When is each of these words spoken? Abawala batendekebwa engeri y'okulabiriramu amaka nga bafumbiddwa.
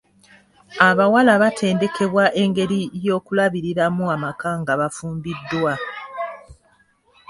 Abawala 0.89 1.33
batendekebwa 1.41 2.25
engeri 2.43 2.79
y'okulabiriramu 3.05 4.03
amaka 4.15 4.49
nga 4.61 4.73
bafumbiddwa. 4.79 5.73